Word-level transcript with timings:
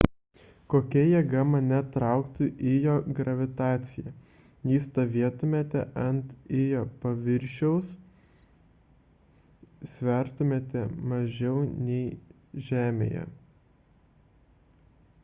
kokia 0.73 1.01
jėga 1.07 1.41
mane 1.47 1.79
trauktų 1.95 2.45
ijo 2.69 2.93
gravitacija 3.19 4.13
jei 4.69 4.79
stovėtumėte 4.85 5.83
ant 6.05 6.33
ijo 6.61 6.81
paviršiaus 7.03 7.91
svertumėte 9.93 10.85
mažiau 11.13 11.63
nei 11.91 12.67
žemėje 12.71 13.27